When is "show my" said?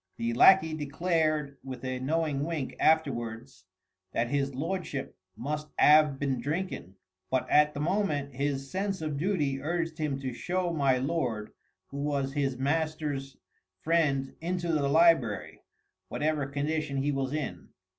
10.33-10.97